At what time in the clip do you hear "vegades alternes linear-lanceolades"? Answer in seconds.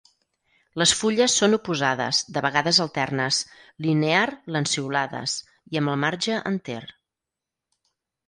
2.45-5.35